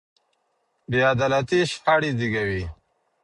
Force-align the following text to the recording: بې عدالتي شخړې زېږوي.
بې 0.89 0.99
عدالتي 1.13 1.59
شخړې 1.71 2.09
زېږوي. 2.19 2.63